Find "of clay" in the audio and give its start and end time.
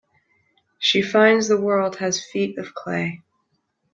2.57-3.21